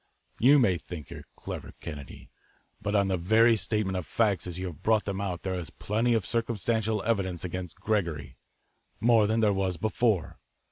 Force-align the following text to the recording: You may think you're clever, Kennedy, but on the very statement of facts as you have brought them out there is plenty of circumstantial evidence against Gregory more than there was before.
You 0.39 0.57
may 0.57 0.79
think 0.79 1.11
you're 1.11 1.27
clever, 1.35 1.75
Kennedy, 1.79 2.31
but 2.81 2.95
on 2.95 3.07
the 3.07 3.17
very 3.17 3.55
statement 3.55 3.95
of 3.95 4.07
facts 4.07 4.47
as 4.47 4.57
you 4.57 4.65
have 4.65 4.81
brought 4.81 5.05
them 5.05 5.21
out 5.21 5.43
there 5.43 5.53
is 5.53 5.69
plenty 5.69 6.15
of 6.15 6.25
circumstantial 6.25 7.03
evidence 7.03 7.43
against 7.45 7.79
Gregory 7.79 8.35
more 8.99 9.27
than 9.27 9.41
there 9.41 9.53
was 9.53 9.77
before. 9.77 10.39